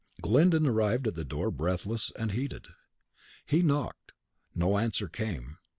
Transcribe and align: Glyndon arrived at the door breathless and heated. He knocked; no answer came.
Glyndon 0.23 0.65
arrived 0.65 1.05
at 1.05 1.13
the 1.13 1.23
door 1.23 1.51
breathless 1.51 2.11
and 2.17 2.31
heated. 2.31 2.65
He 3.45 3.61
knocked; 3.61 4.13
no 4.55 4.79
answer 4.79 5.07
came. 5.07 5.57